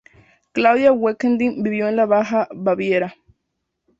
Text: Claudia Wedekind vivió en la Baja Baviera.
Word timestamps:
Claudia 0.51 0.93
Wedekind 0.93 1.37
vivió 1.61 1.87
en 1.87 1.95
la 1.97 2.07
Baja 2.07 2.47
Baviera. 2.55 3.13